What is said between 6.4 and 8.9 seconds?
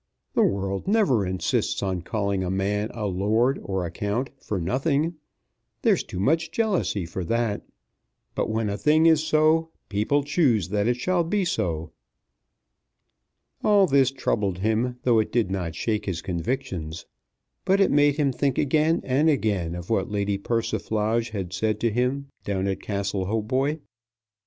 jealousy for that. But when a